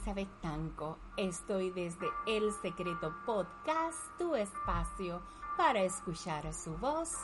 Elizabeth 0.00 0.40
Tanco. 0.40 0.96
Estoy 1.18 1.70
desde 1.70 2.06
El 2.26 2.52
Secreto 2.62 3.14
Podcast, 3.26 3.98
tu 4.16 4.34
espacio 4.34 5.20
para 5.58 5.82
escuchar 5.82 6.54
su 6.54 6.74
voz 6.78 7.18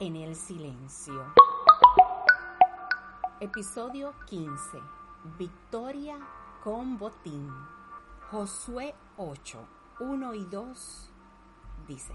en 0.00 0.16
el 0.16 0.34
silencio. 0.34 1.22
Episodio 3.40 4.14
15. 4.26 4.80
Victoria 5.38 6.18
con 6.62 6.96
botín. 6.96 7.52
Josué 8.30 8.94
8, 9.18 9.58
1 10.00 10.34
y 10.34 10.44
2 10.46 11.10
dice, 11.86 12.14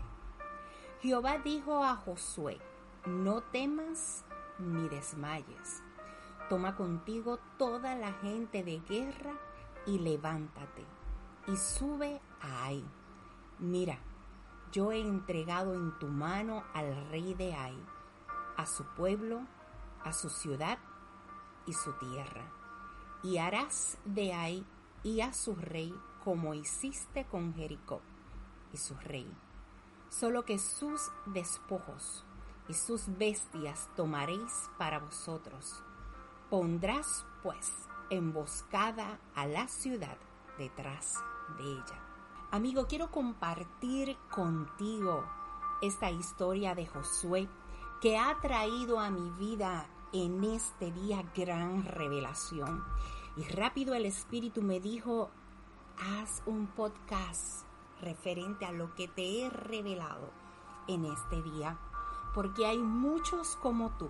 Jehová 1.02 1.38
dijo 1.38 1.84
a 1.84 1.96
Josué, 1.96 2.58
no 3.06 3.42
temas 3.42 4.26
ni 4.58 4.90
desmayes 4.90 5.84
Toma 6.50 6.76
contigo 6.76 7.38
toda 7.60 7.94
la 7.94 8.12
gente 8.14 8.64
de 8.64 8.80
guerra 8.80 9.34
y 9.86 10.00
levántate 10.00 10.86
y 11.48 11.56
sube 11.58 12.22
a 12.42 12.66
Ai. 12.66 12.84
Mira, 13.60 14.00
yo 14.72 14.92
he 14.92 15.00
entregado 15.00 15.74
en 15.74 15.98
tu 16.00 16.08
mano 16.08 16.64
al 16.74 17.10
rey 17.10 17.34
de 17.34 17.54
Ai, 17.54 17.78
a 18.58 18.66
su 18.66 18.86
pueblo, 18.96 19.42
a 20.04 20.14
su 20.14 20.30
ciudad 20.30 20.80
y 21.66 21.74
su 21.74 21.94
tierra. 21.94 22.52
Y 23.24 23.38
harás 23.38 23.98
de 24.06 24.34
Ai 24.34 24.66
y 25.04 25.22
a 25.22 25.34
su 25.34 25.56
rey 25.56 25.94
como 26.24 26.54
hiciste 26.54 27.26
con 27.26 27.54
Jericó 27.54 28.02
y 28.72 28.78
su 28.78 28.96
rey. 28.96 29.32
Solo 30.10 30.46
que 30.46 30.60
sus 30.60 31.12
despojos 31.26 32.24
y 32.68 32.74
sus 32.74 33.18
bestias 33.18 33.90
tomaréis 33.96 34.70
para 34.78 35.00
vosotros 35.00 35.84
Pondrás 36.50 37.28
pues 37.44 37.72
emboscada 38.10 39.20
a 39.36 39.46
la 39.46 39.68
ciudad 39.68 40.18
detrás 40.58 41.16
de 41.58 41.64
ella. 41.64 42.10
Amigo, 42.52 42.88
quiero 42.88 43.12
compartir 43.12 44.18
contigo 44.30 45.24
esta 45.82 46.10
historia 46.12 46.76
de 46.76 46.88
Josué 46.88 47.48
que 48.02 48.18
ha 48.18 48.40
traído 48.42 49.00
a 49.00 49.10
mi 49.10 49.30
vida 49.32 49.86
en 50.14 50.44
este 50.44 50.92
día 50.92 51.24
gran 51.36 51.84
revelación. 51.84 52.84
Y 53.38 53.44
rápido 53.44 53.94
el 53.94 54.06
Espíritu 54.06 54.62
me 54.62 54.80
dijo, 54.80 55.30
haz 55.98 56.42
un 56.46 56.68
podcast 56.68 57.66
referente 58.02 58.66
a 58.66 58.72
lo 58.72 58.96
que 58.96 59.08
te 59.08 59.42
he 59.42 59.50
revelado 59.50 60.32
en 60.88 61.06
este 61.06 61.42
día, 61.42 61.78
porque 62.34 62.66
hay 62.66 62.80
muchos 62.80 63.56
como 63.58 63.92
tú, 63.98 64.10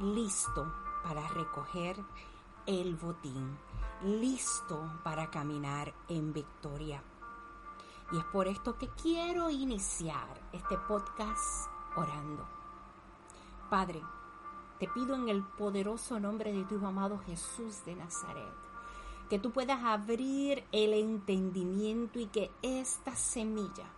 listo 0.00 0.72
para 1.04 1.26
recoger 1.28 1.96
el 2.66 2.94
botín, 2.96 3.58
listo 4.02 5.00
para 5.02 5.30
caminar 5.30 5.92
en 6.08 6.32
victoria. 6.32 7.02
Y 8.12 8.18
es 8.18 8.24
por 8.26 8.46
esto 8.46 8.78
que 8.78 8.88
quiero 8.90 9.50
iniciar 9.50 10.40
este 10.52 10.76
podcast 10.78 11.68
orando. 11.96 12.46
Padre, 13.68 14.02
te 14.78 14.86
pido 14.88 15.14
en 15.14 15.28
el 15.28 15.42
poderoso 15.42 16.20
nombre 16.20 16.52
de 16.52 16.64
tu 16.64 16.84
amado 16.84 17.18
Jesús 17.26 17.84
de 17.84 17.96
Nazaret, 17.96 18.52
que 19.28 19.38
tú 19.38 19.50
puedas 19.50 19.82
abrir 19.82 20.64
el 20.72 20.92
entendimiento 20.92 22.18
y 22.18 22.26
que 22.26 22.50
esta 22.62 23.16
semilla 23.16 23.90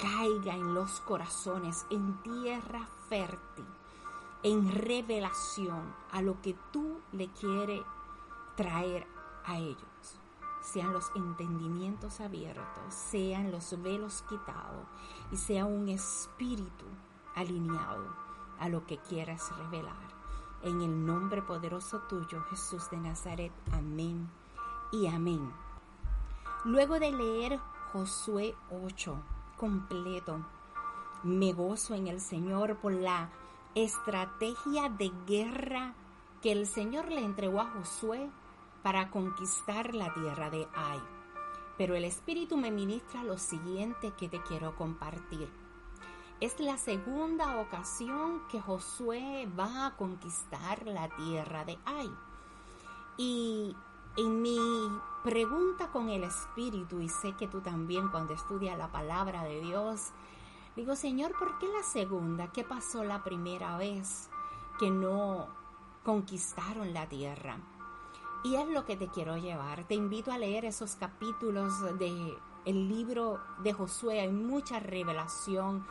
caiga 0.00 0.54
en 0.54 0.74
los 0.74 1.00
corazones, 1.00 1.86
en 1.90 2.22
tierra 2.22 2.86
fértil 3.08 3.66
en 4.42 4.70
revelación 4.70 5.94
a 6.10 6.22
lo 6.22 6.40
que 6.42 6.56
tú 6.72 7.00
le 7.12 7.28
quieres 7.28 7.82
traer 8.56 9.06
a 9.44 9.58
ellos. 9.58 10.20
Sean 10.62 10.92
los 10.92 11.10
entendimientos 11.14 12.20
abiertos, 12.20 12.94
sean 12.94 13.52
los 13.52 13.80
velos 13.82 14.22
quitados 14.28 14.86
y 15.30 15.36
sea 15.36 15.64
un 15.64 15.88
espíritu 15.88 16.86
alineado 17.34 18.04
a 18.58 18.68
lo 18.68 18.86
que 18.86 18.98
quieras 18.98 19.56
revelar. 19.58 20.16
En 20.62 20.80
el 20.80 21.06
nombre 21.06 21.42
poderoso 21.42 22.00
tuyo, 22.08 22.42
Jesús 22.50 22.90
de 22.90 22.96
Nazaret. 22.96 23.52
Amén 23.72 24.28
y 24.90 25.06
amén. 25.06 25.52
Luego 26.64 26.98
de 26.98 27.12
leer 27.12 27.60
Josué 27.92 28.56
8 28.70 29.16
completo, 29.56 30.44
me 31.22 31.52
gozo 31.52 31.94
en 31.94 32.08
el 32.08 32.20
Señor 32.20 32.76
por 32.78 32.92
la 32.92 33.30
estrategia 33.76 34.88
de 34.88 35.12
guerra 35.26 35.94
que 36.40 36.50
el 36.50 36.66
Señor 36.66 37.10
le 37.12 37.22
entregó 37.22 37.60
a 37.60 37.66
Josué 37.66 38.30
para 38.82 39.10
conquistar 39.10 39.94
la 39.94 40.14
tierra 40.14 40.48
de 40.48 40.66
Ai. 40.74 40.98
Pero 41.76 41.94
el 41.94 42.04
Espíritu 42.04 42.56
me 42.56 42.70
ministra 42.70 43.22
lo 43.22 43.36
siguiente 43.36 44.12
que 44.16 44.30
te 44.30 44.40
quiero 44.42 44.74
compartir. 44.76 45.50
Es 46.40 46.58
la 46.58 46.78
segunda 46.78 47.58
ocasión 47.60 48.48
que 48.48 48.62
Josué 48.62 49.46
va 49.58 49.86
a 49.86 49.96
conquistar 49.96 50.86
la 50.86 51.10
tierra 51.10 51.66
de 51.66 51.78
Ai. 51.84 52.10
Y 53.18 53.76
en 54.16 54.40
mi 54.40 54.58
pregunta 55.22 55.88
con 55.88 56.08
el 56.08 56.24
Espíritu, 56.24 57.00
y 57.00 57.10
sé 57.10 57.34
que 57.34 57.46
tú 57.46 57.60
también 57.60 58.08
cuando 58.08 58.32
estudias 58.32 58.78
la 58.78 58.90
palabra 58.90 59.44
de 59.44 59.60
Dios, 59.60 60.12
Digo, 60.76 60.94
Señor, 60.94 61.32
¿por 61.38 61.58
qué 61.58 61.66
la 61.68 61.82
segunda? 61.82 62.52
¿Qué 62.52 62.62
pasó 62.62 63.02
la 63.02 63.24
primera 63.24 63.78
vez 63.78 64.28
que 64.78 64.90
no 64.90 65.48
conquistaron 66.04 66.92
la 66.92 67.08
tierra? 67.08 67.58
Y 68.44 68.56
es 68.56 68.68
lo 68.68 68.84
que 68.84 68.96
te 68.96 69.08
quiero 69.08 69.38
llevar. 69.38 69.84
Te 69.84 69.94
invito 69.94 70.30
a 70.32 70.38
leer 70.38 70.66
esos 70.66 70.94
capítulos 70.94 71.80
de 71.98 72.36
el 72.66 72.88
libro 72.90 73.40
de 73.62 73.72
Josué. 73.72 74.20
Hay 74.20 74.30
mucha 74.30 74.78
revelación. 74.78 75.86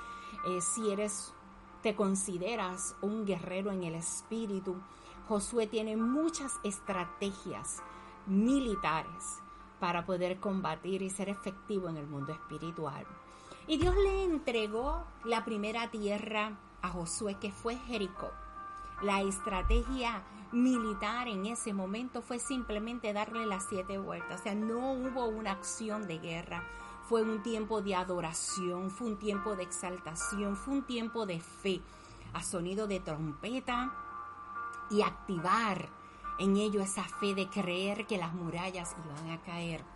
Eh, 0.45 0.62
si 0.62 0.91
eres, 0.91 1.34
te 1.81 1.95
consideras 1.95 2.95
un 3.01 3.25
guerrero 3.25 3.72
en 3.72 3.84
el 3.84 3.95
espíritu, 3.95 4.75
Josué 5.28 5.66
tiene 5.66 5.97
muchas 5.97 6.59
estrategias 6.63 7.81
militares 8.28 9.41
para 9.79 10.06
poder 10.06 10.40
combatir 10.40 11.01
y 11.01 11.09
ser 11.09 11.29
efectivo 11.29 11.90
en 11.90 11.97
el 11.97 12.06
mundo 12.06 12.34
espiritual. 12.34 13.06
Y 13.67 13.77
Dios 13.77 13.95
le 13.95 14.23
entregó 14.23 15.05
la 15.23 15.43
primera 15.43 15.89
tierra 15.89 16.57
a 16.81 16.89
Josué, 16.89 17.35
que 17.35 17.51
fue 17.51 17.77
Jericó. 17.77 18.31
La 19.01 19.21
estrategia 19.21 20.23
militar 20.51 21.27
en 21.27 21.47
ese 21.47 21.73
momento 21.73 22.21
fue 22.21 22.37
simplemente 22.39 23.11
darle 23.11 23.45
las 23.45 23.65
siete 23.67 23.97
vueltas. 23.97 24.39
O 24.39 24.43
sea, 24.43 24.53
no 24.53 24.93
hubo 24.93 25.25
una 25.25 25.51
acción 25.51 26.07
de 26.07 26.19
guerra. 26.19 26.63
Fue 27.09 27.23
un 27.23 27.41
tiempo 27.41 27.81
de 27.81 27.95
adoración, 27.95 28.91
fue 28.91 29.07
un 29.07 29.17
tiempo 29.17 29.55
de 29.55 29.63
exaltación, 29.63 30.55
fue 30.55 30.75
un 30.75 30.83
tiempo 30.83 31.25
de 31.25 31.39
fe, 31.39 31.81
a 32.33 32.43
sonido 32.43 32.87
de 32.87 32.99
trompeta 32.99 33.93
y 34.91 35.01
activar 35.01 35.89
en 36.39 36.57
ello 36.57 36.81
esa 36.81 37.03
fe 37.03 37.33
de 37.33 37.49
creer 37.49 38.05
que 38.05 38.17
las 38.17 38.33
murallas 38.33 38.95
iban 39.05 39.31
a 39.31 39.41
caer. 39.41 39.94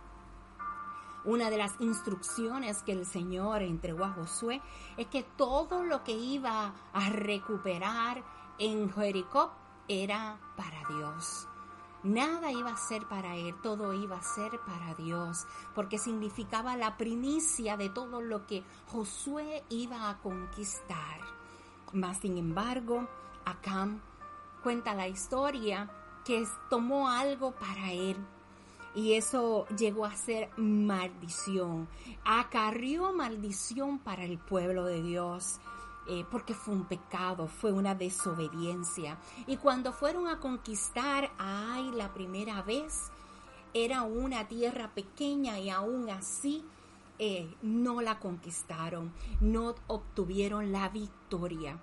Una 1.24 1.50
de 1.50 1.58
las 1.58 1.78
instrucciones 1.80 2.82
que 2.82 2.92
el 2.92 3.04
Señor 3.04 3.62
entregó 3.62 4.04
a 4.04 4.12
Josué 4.12 4.62
es 4.96 5.06
que 5.08 5.22
todo 5.22 5.84
lo 5.84 6.02
que 6.02 6.12
iba 6.12 6.72
a 6.92 7.10
recuperar 7.10 8.24
en 8.58 8.90
Jericó 8.90 9.52
era 9.86 10.38
para 10.56 10.82
Dios. 10.88 11.46
Nada 12.02 12.50
iba 12.50 12.70
a 12.70 12.76
ser 12.78 13.06
para 13.06 13.36
él, 13.36 13.54
todo 13.62 13.92
iba 13.92 14.16
a 14.16 14.22
ser 14.22 14.58
para 14.60 14.94
Dios, 14.94 15.46
porque 15.74 15.98
significaba 15.98 16.74
la 16.76 16.96
primicia 16.96 17.76
de 17.76 17.90
todo 17.90 18.22
lo 18.22 18.46
que 18.46 18.64
Josué 18.86 19.64
iba 19.68 20.08
a 20.08 20.18
conquistar. 20.18 21.20
Mas, 21.92 22.18
sin 22.20 22.38
embargo, 22.38 23.06
Acam 23.44 24.00
cuenta 24.62 24.94
la 24.94 25.08
historia 25.08 25.90
que 26.24 26.46
tomó 26.70 27.10
algo 27.10 27.52
para 27.52 27.92
él 27.92 28.16
y 28.94 29.14
eso 29.14 29.66
llegó 29.76 30.04
a 30.04 30.16
ser 30.16 30.50
maldición. 30.56 31.88
Acarrió 32.24 33.12
maldición 33.12 33.98
para 33.98 34.24
el 34.24 34.38
pueblo 34.38 34.84
de 34.84 35.02
Dios. 35.02 35.60
Eh, 36.08 36.24
porque 36.28 36.54
fue 36.54 36.74
un 36.74 36.86
pecado, 36.86 37.46
fue 37.46 37.72
una 37.72 37.94
desobediencia. 37.94 39.18
Y 39.46 39.58
cuando 39.58 39.92
fueron 39.92 40.26
a 40.26 40.40
conquistar 40.40 41.30
a 41.38 41.74
Ai 41.74 41.92
la 41.92 42.12
primera 42.12 42.62
vez, 42.62 43.12
era 43.74 44.02
una 44.02 44.48
tierra 44.48 44.90
pequeña 44.92 45.60
y 45.60 45.70
aún 45.70 46.10
así 46.10 46.64
eh, 47.18 47.54
no 47.62 48.00
la 48.00 48.18
conquistaron, 48.18 49.12
no 49.40 49.74
obtuvieron 49.86 50.72
la 50.72 50.88
victoria. 50.88 51.78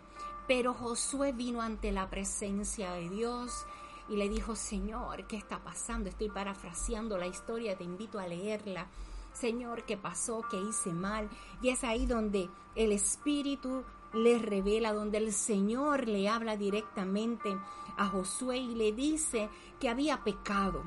Pero 0.48 0.74
Josué 0.74 1.32
vino 1.32 1.62
ante 1.62 1.92
la 1.92 2.10
presencia 2.10 2.92
de 2.92 3.10
Dios 3.10 3.66
y 4.10 4.16
le 4.16 4.30
dijo, 4.30 4.56
Señor, 4.56 5.28
¿qué 5.28 5.38
está 5.38 5.60
pasando? 5.60 6.10
Estoy 6.10 6.30
parafraseando 6.30 7.18
la 7.18 7.28
historia, 7.28 7.78
te 7.78 7.84
invito 7.84 8.20
a 8.20 8.28
leerla. 8.28 8.88
Señor, 9.34 9.84
¿qué 9.84 9.98
pasó? 9.98 10.42
¿Qué 10.50 10.58
hice 10.60 10.92
mal? 10.92 11.30
Y 11.62 11.70
es 11.70 11.84
ahí 11.84 12.06
donde 12.06 12.50
el 12.76 12.92
Espíritu 12.92 13.84
le 14.14 14.40
revela, 14.40 14.94
donde 14.94 15.18
el 15.18 15.34
Señor 15.34 16.08
le 16.08 16.30
habla 16.30 16.58
directamente 16.58 17.56
a 17.98 18.08
Josué 18.08 18.58
y 18.58 18.76
le 18.76 18.92
dice 18.94 19.50
que 19.80 19.90
había 19.90 20.24
pecado, 20.24 20.84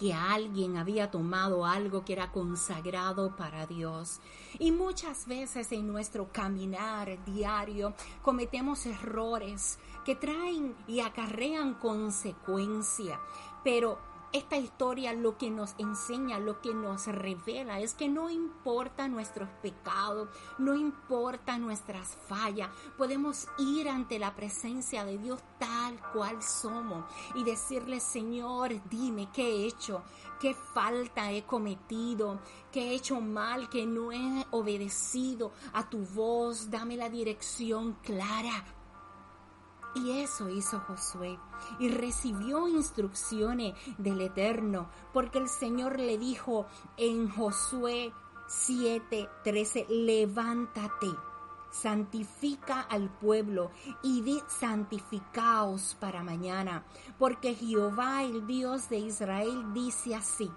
que 0.00 0.14
alguien 0.14 0.78
había 0.78 1.10
tomado 1.10 1.66
algo 1.66 2.06
que 2.06 2.14
era 2.14 2.32
consagrado 2.32 3.36
para 3.36 3.66
Dios. 3.66 4.20
Y 4.58 4.72
muchas 4.72 5.26
veces 5.26 5.70
en 5.72 5.86
nuestro 5.86 6.32
caminar 6.32 7.22
diario 7.26 7.92
cometemos 8.22 8.86
errores 8.86 9.78
que 10.06 10.14
traen 10.16 10.74
y 10.88 11.00
acarrean 11.00 11.74
consecuencia, 11.74 13.20
pero 13.62 13.98
esta 14.32 14.56
historia 14.56 15.12
lo 15.12 15.36
que 15.36 15.50
nos 15.50 15.74
enseña, 15.78 16.38
lo 16.38 16.60
que 16.60 16.72
nos 16.72 17.06
revela 17.06 17.80
es 17.80 17.94
que 17.94 18.08
no 18.08 18.30
importa 18.30 19.08
nuestros 19.08 19.48
pecados, 19.62 20.28
no 20.58 20.74
importa 20.74 21.58
nuestras 21.58 22.16
fallas, 22.28 22.70
podemos 22.96 23.48
ir 23.58 23.88
ante 23.88 24.18
la 24.18 24.34
presencia 24.34 25.04
de 25.04 25.18
Dios 25.18 25.40
tal 25.58 26.00
cual 26.12 26.42
somos 26.42 27.04
y 27.34 27.44
decirle, 27.44 28.00
Señor, 28.00 28.72
dime 28.88 29.28
qué 29.32 29.42
he 29.42 29.66
hecho, 29.66 30.02
qué 30.40 30.54
falta 30.54 31.32
he 31.32 31.42
cometido, 31.44 32.40
qué 32.70 32.90
he 32.90 32.94
hecho 32.94 33.20
mal, 33.20 33.68
que 33.68 33.84
no 33.84 34.12
he 34.12 34.46
obedecido 34.52 35.52
a 35.72 35.88
tu 35.88 35.98
voz, 36.06 36.70
dame 36.70 36.96
la 36.96 37.10
dirección 37.10 37.94
clara 38.02 38.64
y 39.94 40.20
eso 40.20 40.48
hizo 40.48 40.80
Josué. 40.80 41.38
Y 41.78 41.88
recibió 41.88 42.68
instrucciones 42.68 43.74
del 43.98 44.20
Eterno, 44.20 44.88
porque 45.12 45.38
el 45.38 45.48
Señor 45.48 45.98
le 45.98 46.18
dijo 46.18 46.66
en 46.96 47.28
Josué 47.28 48.12
7:13, 48.48 49.86
levántate, 49.88 51.08
santifica 51.70 52.80
al 52.80 53.08
pueblo 53.08 53.70
y 54.02 54.22
di 54.22 54.42
santificaos 54.48 55.96
para 56.00 56.22
mañana, 56.22 56.84
porque 57.18 57.54
Jehová, 57.54 58.24
el 58.24 58.46
Dios 58.46 58.88
de 58.88 58.98
Israel, 58.98 59.72
dice 59.72 60.16
así, 60.16 60.50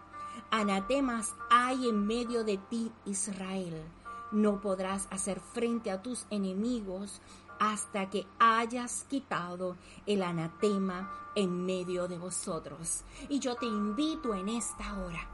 anatemas 0.50 1.36
hay 1.52 1.88
en 1.88 2.06
medio 2.06 2.44
de 2.44 2.58
ti, 2.58 2.92
Israel. 3.06 3.84
No 4.32 4.60
podrás 4.62 5.08
hacer 5.12 5.40
frente 5.40 5.92
a 5.92 6.02
tus 6.02 6.26
enemigos 6.32 7.22
hasta 7.72 8.10
que 8.10 8.28
hayas 8.40 9.06
quitado 9.10 9.78
el 10.06 10.22
anatema 10.22 11.32
en 11.34 11.66
medio 11.66 12.10
de 12.10 12.18
vosotros. 12.18 13.06
Y 13.30 13.40
yo 13.40 13.56
te 13.56 13.66
invito 13.66 14.34
en 14.34 14.50
esta 14.50 14.98
hora 15.00 15.26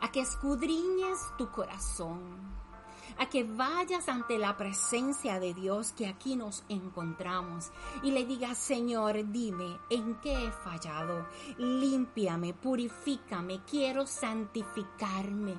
a 0.00 0.12
que 0.12 0.20
escudriñes 0.20 1.18
tu 1.36 1.50
corazón, 1.50 2.20
a 3.18 3.28
que 3.28 3.42
vayas 3.42 4.08
ante 4.08 4.38
la 4.38 4.56
presencia 4.56 5.40
de 5.40 5.52
Dios 5.52 5.92
que 5.92 6.06
aquí 6.06 6.36
nos 6.36 6.62
encontramos 6.68 7.72
y 8.04 8.12
le 8.12 8.24
digas, 8.24 8.56
Señor, 8.56 9.16
dime 9.32 9.80
en 9.90 10.14
qué 10.20 10.46
he 10.46 10.52
fallado, 10.52 11.26
límpiame, 11.56 12.54
purifícame, 12.54 13.64
quiero 13.64 14.06
santificarme 14.06 15.56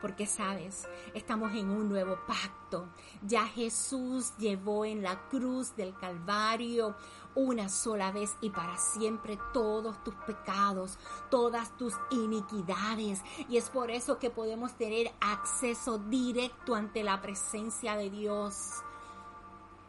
porque 0.00 0.26
sabes, 0.26 0.88
estamos 1.14 1.52
en 1.54 1.70
un 1.70 1.88
nuevo 1.88 2.18
pacto. 2.26 2.88
Ya 3.22 3.46
Jesús 3.46 4.32
llevó 4.38 4.84
en 4.84 5.02
la 5.02 5.28
cruz 5.28 5.74
del 5.76 5.94
Calvario 5.94 6.96
una 7.34 7.68
sola 7.68 8.10
vez 8.10 8.36
y 8.40 8.50
para 8.50 8.76
siempre 8.78 9.38
todos 9.52 10.02
tus 10.02 10.14
pecados, 10.14 10.98
todas 11.30 11.76
tus 11.76 11.94
iniquidades. 12.10 13.22
Y 13.48 13.56
es 13.56 13.70
por 13.70 13.90
eso 13.90 14.18
que 14.18 14.30
podemos 14.30 14.74
tener 14.74 15.12
acceso 15.20 15.98
directo 15.98 16.74
ante 16.74 17.02
la 17.02 17.20
presencia 17.20 17.96
de 17.96 18.10
Dios 18.10 18.82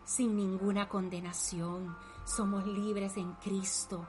sin 0.05 0.35
ninguna 0.35 0.89
condenación. 0.89 1.95
Somos 2.25 2.65
libres 2.65 3.17
en 3.17 3.33
Cristo. 3.33 4.05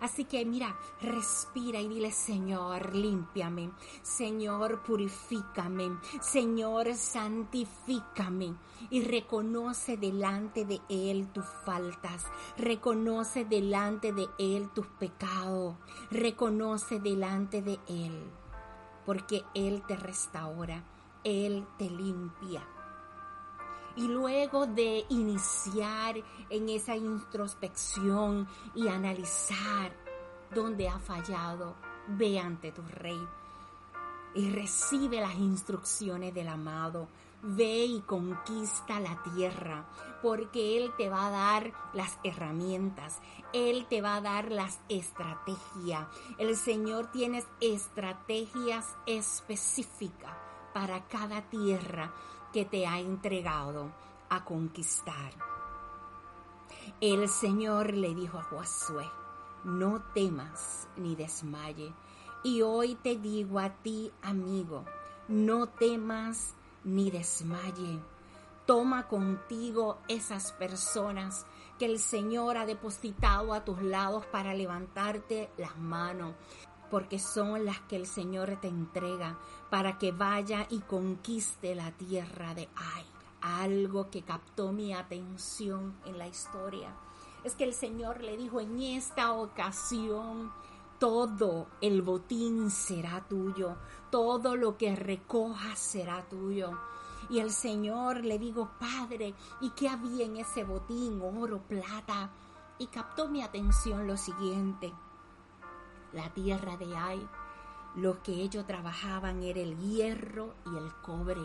Así 0.00 0.24
que 0.24 0.44
mira, 0.44 0.76
respira 1.00 1.80
y 1.80 1.88
dile, 1.88 2.12
Señor, 2.12 2.94
límpiame. 2.94 3.70
Señor, 4.02 4.82
purifícame. 4.82 5.98
Señor, 6.20 6.94
santifícame. 6.94 8.54
Y 8.90 9.02
reconoce 9.02 9.96
delante 9.96 10.64
de 10.64 10.80
Él 10.88 11.28
tus 11.32 11.46
faltas. 11.64 12.26
Reconoce 12.56 13.44
delante 13.44 14.12
de 14.12 14.28
Él 14.38 14.70
tus 14.70 14.86
pecados. 14.86 15.76
Reconoce 16.10 17.00
delante 17.00 17.62
de 17.62 17.78
Él. 17.88 18.30
Porque 19.04 19.42
Él 19.54 19.82
te 19.86 19.96
restaura. 19.96 20.84
Él 21.24 21.66
te 21.76 21.90
limpia. 21.90 22.66
Y 23.98 24.06
luego 24.06 24.68
de 24.68 25.04
iniciar 25.08 26.14
en 26.50 26.68
esa 26.68 26.94
introspección 26.94 28.46
y 28.72 28.86
analizar 28.86 29.92
dónde 30.54 30.88
ha 30.88 31.00
fallado, 31.00 31.74
ve 32.06 32.38
ante 32.38 32.70
tu 32.70 32.82
rey 32.82 33.18
y 34.36 34.50
recibe 34.50 35.20
las 35.20 35.34
instrucciones 35.34 36.32
del 36.32 36.46
amado. 36.46 37.08
Ve 37.42 37.86
y 37.86 38.00
conquista 38.02 39.00
la 39.00 39.20
tierra, 39.34 39.84
porque 40.22 40.76
Él 40.76 40.92
te 40.96 41.08
va 41.08 41.26
a 41.26 41.30
dar 41.30 41.72
las 41.92 42.20
herramientas, 42.22 43.20
Él 43.52 43.86
te 43.90 44.00
va 44.00 44.14
a 44.14 44.20
dar 44.20 44.52
las 44.52 44.78
estrategias. 44.88 46.06
El 46.38 46.54
Señor 46.54 47.10
tiene 47.10 47.44
estrategias 47.60 48.96
específicas 49.06 50.47
para 50.78 51.08
cada 51.08 51.42
tierra 51.42 52.12
que 52.52 52.64
te 52.64 52.86
ha 52.86 53.00
entregado 53.00 53.90
a 54.28 54.44
conquistar. 54.44 55.32
El 57.00 57.28
Señor 57.28 57.94
le 57.94 58.14
dijo 58.14 58.38
a 58.38 58.44
Josué, 58.44 59.04
no 59.64 60.00
temas 60.14 60.86
ni 60.96 61.16
desmaye. 61.16 61.92
Y 62.44 62.62
hoy 62.62 62.94
te 62.94 63.16
digo 63.16 63.58
a 63.58 63.70
ti, 63.70 64.12
amigo, 64.22 64.84
no 65.26 65.66
temas 65.66 66.54
ni 66.84 67.10
desmaye. 67.10 67.98
Toma 68.64 69.08
contigo 69.08 69.98
esas 70.06 70.52
personas 70.52 71.44
que 71.76 71.86
el 71.86 71.98
Señor 71.98 72.56
ha 72.56 72.66
depositado 72.66 73.52
a 73.52 73.64
tus 73.64 73.82
lados 73.82 74.24
para 74.26 74.54
levantarte 74.54 75.50
las 75.56 75.76
manos 75.76 76.36
porque 76.90 77.18
son 77.18 77.64
las 77.64 77.80
que 77.80 77.96
el 77.96 78.06
Señor 78.06 78.58
te 78.60 78.68
entrega 78.68 79.38
para 79.70 79.98
que 79.98 80.12
vaya 80.12 80.66
y 80.70 80.80
conquiste 80.80 81.74
la 81.74 81.92
tierra 81.92 82.54
de 82.54 82.68
Ay. 82.76 83.04
Algo 83.40 84.10
que 84.10 84.22
captó 84.22 84.72
mi 84.72 84.92
atención 84.92 85.96
en 86.04 86.18
la 86.18 86.26
historia 86.26 86.92
es 87.44 87.54
que 87.54 87.64
el 87.64 87.72
Señor 87.72 88.22
le 88.22 88.36
dijo 88.36 88.60
en 88.60 88.80
esta 88.80 89.32
ocasión, 89.32 90.50
todo 90.98 91.68
el 91.80 92.02
botín 92.02 92.70
será 92.70 93.24
tuyo, 93.28 93.76
todo 94.10 94.56
lo 94.56 94.76
que 94.76 94.96
recojas 94.96 95.78
será 95.78 96.28
tuyo. 96.28 96.72
Y 97.30 97.38
el 97.38 97.52
Señor 97.52 98.24
le 98.24 98.38
dijo, 98.38 98.70
Padre, 98.80 99.34
¿y 99.60 99.70
qué 99.70 99.88
había 99.88 100.24
en 100.24 100.38
ese 100.38 100.64
botín? 100.64 101.20
Oro, 101.22 101.60
plata. 101.60 102.30
Y 102.78 102.86
captó 102.86 103.28
mi 103.28 103.42
atención 103.42 104.06
lo 104.06 104.16
siguiente 104.16 104.92
la 106.12 106.32
tierra 106.32 106.76
de 106.76 106.96
Ai, 106.96 107.28
lo 107.96 108.22
que 108.22 108.32
ellos 108.32 108.66
trabajaban 108.66 109.42
era 109.42 109.60
el 109.60 109.76
hierro 109.78 110.54
y 110.66 110.76
el 110.76 110.92
cobre. 111.02 111.40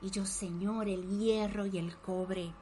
Y 0.00 0.10
yo, 0.10 0.26
Señor, 0.26 0.88
el 0.88 1.06
hierro 1.18 1.66
y 1.66 1.78
el 1.78 1.96
cobre, 1.98 2.52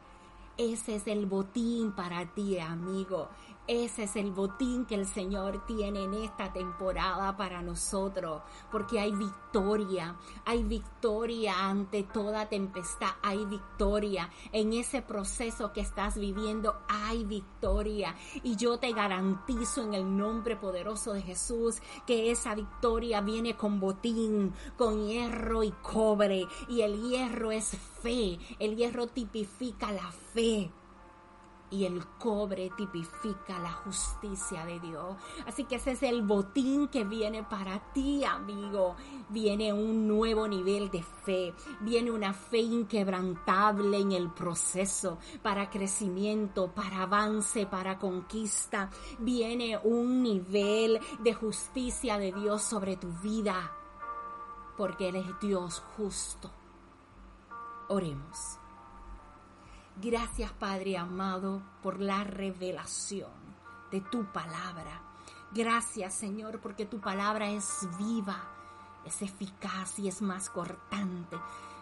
ese 0.57 0.97
es 0.97 1.07
el 1.07 1.25
botín 1.27 1.93
para 1.93 2.27
ti, 2.35 2.59
amigo. 2.59 3.31
Ese 3.67 4.03
es 4.03 4.17
el 4.17 4.33
botín 4.33 4.85
que 4.85 4.97
el 4.97 5.07
Señor 5.07 5.65
tiene 5.65 6.03
en 6.03 6.15
esta 6.15 6.53
temporada 6.53 7.37
para 7.37 7.63
nosotros, 7.63 8.43
porque 8.73 8.99
hay 8.99 9.13
victoria, 9.13 10.17
hay 10.45 10.65
victoria 10.65 11.69
ante 11.69 12.03
toda 12.03 12.49
tempestad, 12.49 13.11
hay 13.23 13.45
victoria 13.45 14.29
en 14.51 14.73
ese 14.73 15.03
proceso 15.03 15.73
que 15.73 15.83
estás 15.83 16.19
viviendo, 16.19 16.81
hay 16.89 17.25
victoria. 17.25 18.17
Y 18.43 18.57
yo 18.57 18.79
te 18.79 18.93
garantizo 18.93 19.83
en 19.83 19.95
el 19.95 20.17
nombre 20.17 20.57
poderoso 20.57 21.13
de 21.13 21.23
Jesús 21.23 21.81
que 22.07 22.33
esa 22.33 22.57
victoria 22.57 23.21
viene 23.21 23.57
con 23.57 23.79
botín, 23.79 24.53
con 24.77 25.07
hierro 25.07 25.63
y 25.63 25.71
cobre. 25.71 26.45
Y 26.69 26.81
el 26.81 27.01
hierro 27.03 27.53
es 27.53 27.77
fe, 28.03 28.37
el 28.59 28.75
hierro 28.75 29.07
tipifica 29.07 29.93
la 29.93 30.11
fe 30.11 30.73
y 31.71 31.85
el 31.85 32.07
cobre 32.19 32.71
tipifica 32.77 33.59
la 33.59 33.73
justicia 33.73 34.65
de 34.65 34.81
Dios. 34.81 35.17
Así 35.47 35.65
que 35.65 35.77
ese 35.77 35.93
es 35.93 36.03
el 36.03 36.23
botín 36.23 36.89
que 36.89 37.05
viene 37.05 37.43
para 37.45 37.93
ti, 37.93 38.25
amigo. 38.25 38.97
Viene 39.29 39.73
un 39.73 40.09
nuevo 40.09 40.49
nivel 40.49 40.91
de 40.91 41.03
fe, 41.03 41.55
viene 41.81 42.11
una 42.11 42.33
fe 42.33 42.59
inquebrantable 42.59 43.99
en 43.99 44.13
el 44.13 44.31
proceso 44.31 45.19
para 45.43 45.71
crecimiento, 45.71 46.73
para 46.73 47.03
avance, 47.03 47.67
para 47.67 47.99
conquista. 47.99 48.91
Viene 49.19 49.79
un 49.79 50.23
nivel 50.23 51.01
de 51.21 51.35
justicia 51.35 52.19
de 52.19 52.33
Dios 52.33 52.63
sobre 52.63 52.97
tu 52.97 53.09
vida, 53.23 53.73
porque 54.77 55.09
Él 55.09 55.17
es 55.17 55.41
Dios 55.41 55.83
justo 55.97 56.51
Oremos. 57.91 58.61
Gracias 60.03 60.51
Padre 60.53 60.97
amado 60.97 61.61
por 61.83 62.01
la 62.01 62.25
revelación 62.25 63.31
de 63.91 64.01
tu 64.01 64.25
palabra. 64.33 65.03
Gracias 65.53 66.15
Señor 66.15 66.59
porque 66.59 66.87
tu 66.87 67.01
palabra 67.01 67.51
es 67.51 67.87
viva, 67.99 68.41
es 69.05 69.21
eficaz 69.21 69.99
y 69.99 70.09
es 70.09 70.23
más 70.23 70.49
cortante 70.49 71.37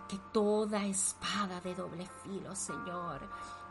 que 0.09 0.19
toda 0.33 0.85
espada 0.85 1.61
de 1.61 1.77
doble 1.77 2.09
filo, 2.25 2.57
Señor. 2.57 3.21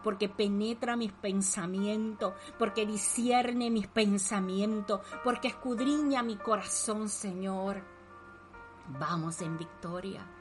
Porque 0.01 0.29
penetra 0.29 0.95
mis 0.95 1.11
pensamientos, 1.11 2.33
porque 2.57 2.85
discierne 2.85 3.69
mis 3.69 3.87
pensamientos, 3.87 5.01
porque 5.25 5.49
escudriña 5.49 6.23
mi 6.23 6.37
corazón, 6.37 7.09
Señor. 7.09 7.83
Vamos 8.97 9.41
en 9.41 9.57
victoria 9.57 10.36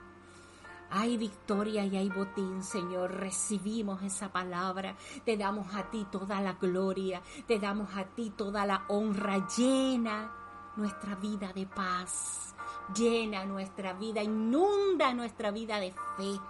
hay 0.90 1.16
victoria 1.16 1.84
y 1.84 1.96
hay 1.96 2.08
botín, 2.08 2.62
Señor. 2.62 3.10
Recibimos 3.12 4.02
esa 4.02 4.30
palabra. 4.30 4.96
Te 5.24 5.36
damos 5.36 5.74
a 5.74 5.90
ti 5.90 6.06
toda 6.10 6.40
la 6.40 6.54
gloria. 6.54 7.22
Te 7.46 7.58
damos 7.58 7.94
a 7.96 8.04
ti 8.04 8.30
toda 8.30 8.64
la 8.66 8.84
honra. 8.88 9.46
Llena 9.56 10.32
nuestra 10.76 11.16
vida 11.16 11.52
de 11.52 11.66
paz. 11.66 12.54
Llena 12.94 13.44
nuestra 13.44 13.94
vida. 13.94 14.22
Inunda 14.22 15.12
nuestra 15.12 15.50
vida 15.50 15.80
de 15.80 15.92
fe. 15.92 16.40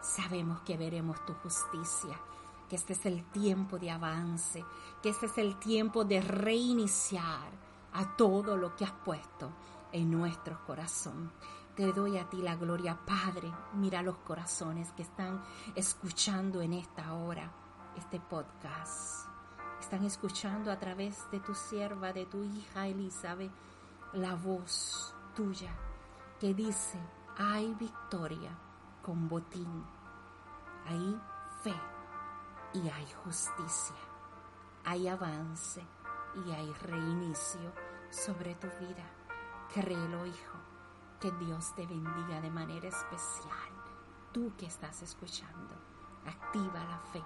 Sabemos 0.00 0.60
que 0.62 0.76
veremos 0.76 1.24
tu 1.26 1.34
justicia. 1.34 2.18
Que 2.68 2.76
este 2.76 2.94
es 2.94 3.04
el 3.04 3.24
tiempo 3.30 3.78
de 3.78 3.90
avance. 3.90 4.64
Que 5.02 5.10
este 5.10 5.26
es 5.26 5.38
el 5.38 5.58
tiempo 5.58 6.04
de 6.04 6.22
reiniciar 6.22 7.52
a 7.92 8.16
todo 8.16 8.56
lo 8.56 8.74
que 8.74 8.84
has 8.84 8.92
puesto 8.92 9.50
en 9.92 10.10
nuestro 10.10 10.58
corazón. 10.66 11.30
Te 11.74 11.92
doy 11.92 12.18
a 12.18 12.30
ti 12.30 12.40
la 12.40 12.54
gloria, 12.54 12.96
Padre. 13.04 13.52
Mira 13.72 14.00
los 14.00 14.18
corazones 14.18 14.92
que 14.92 15.02
están 15.02 15.42
escuchando 15.74 16.62
en 16.62 16.72
esta 16.72 17.14
hora 17.14 17.50
este 17.96 18.20
podcast. 18.20 19.28
Están 19.80 20.04
escuchando 20.04 20.70
a 20.70 20.78
través 20.78 21.28
de 21.32 21.40
tu 21.40 21.52
sierva, 21.52 22.12
de 22.12 22.26
tu 22.26 22.44
hija 22.44 22.86
Elizabeth, 22.86 23.50
la 24.12 24.36
voz 24.36 25.16
tuya 25.34 25.76
que 26.38 26.54
dice, 26.54 26.96
hay 27.36 27.74
victoria 27.74 28.56
con 29.02 29.28
botín, 29.28 29.84
hay 30.86 31.20
fe 31.64 31.74
y 32.72 32.88
hay 32.88 33.06
justicia, 33.24 33.96
hay 34.84 35.08
avance 35.08 35.84
y 36.46 36.52
hay 36.52 36.72
reinicio 36.74 37.72
sobre 38.10 38.54
tu 38.54 38.68
vida. 38.78 39.04
Créelo, 39.72 40.24
hijo 40.24 40.53
que 41.24 41.30
Dios 41.42 41.74
te 41.74 41.86
bendiga 41.86 42.38
de 42.42 42.50
manera 42.50 42.86
especial. 42.86 43.70
Tú 44.30 44.52
que 44.58 44.66
estás 44.66 45.00
escuchando, 45.00 45.74
activa 46.26 46.84
la 46.84 46.98
fe 46.98 47.22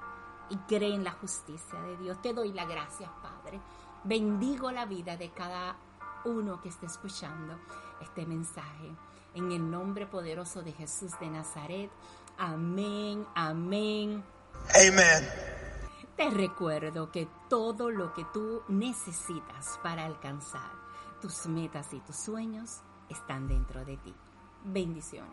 y 0.50 0.56
cree 0.68 0.94
en 0.94 1.02
la 1.02 1.10
justicia 1.10 1.80
de 1.80 1.96
Dios. 1.96 2.22
Te 2.22 2.32
doy 2.32 2.52
las 2.52 2.68
gracias, 2.68 3.10
Padre. 3.20 3.60
Bendigo 4.04 4.70
la 4.70 4.86
vida 4.86 5.16
de 5.16 5.32
cada 5.32 5.76
uno 6.24 6.60
que 6.60 6.68
esté 6.68 6.86
escuchando 6.86 7.58
este 8.00 8.24
mensaje. 8.24 8.94
En 9.34 9.50
el 9.50 9.68
nombre 9.68 10.06
poderoso 10.06 10.62
de 10.62 10.70
Jesús 10.70 11.18
de 11.18 11.30
Nazaret. 11.30 11.90
Amén, 12.38 13.26
amén. 13.34 14.22
Amén. 14.76 15.28
Te 16.16 16.30
recuerdo 16.30 17.10
que 17.10 17.28
todo 17.48 17.90
lo 17.90 18.12
que 18.12 18.24
tú 18.26 18.62
necesitas 18.68 19.80
para 19.82 20.04
alcanzar 20.04 20.70
tus 21.20 21.46
metas 21.46 21.92
y 21.92 21.98
tus 21.98 22.14
sueños 22.14 22.82
están 23.08 23.48
dentro 23.48 23.84
de 23.84 23.96
ti. 23.98 24.14
Bendiciones. 24.64 25.32